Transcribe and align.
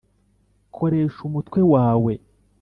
koresha 0.75 1.19
umutwe 1.29 1.59
wawe; 1.73 2.13